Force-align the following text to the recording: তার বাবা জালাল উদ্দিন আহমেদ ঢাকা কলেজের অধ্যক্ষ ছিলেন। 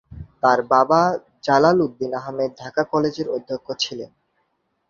তার 0.43 0.59
বাবা 0.71 1.01
জালাল 1.43 1.77
উদ্দিন 1.81 2.11
আহমেদ 2.19 2.51
ঢাকা 2.61 2.81
কলেজের 2.91 3.27
অধ্যক্ষ 3.29 3.67
ছিলেন। 3.79 4.11